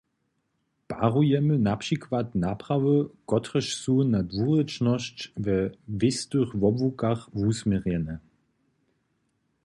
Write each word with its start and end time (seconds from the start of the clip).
Parujemy 0.87 1.57
na 1.59 1.75
přikład 1.77 2.35
naprawy, 2.43 2.95
kotrež 3.29 3.67
su 3.81 3.95
na 4.13 4.19
dwurěčnosć 4.31 5.17
we 5.43 5.57
wěstych 5.99 6.49
wobłukach 6.61 7.19
wusměrjene. 7.39 8.15